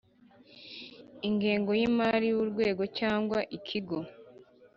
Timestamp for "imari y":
1.89-2.35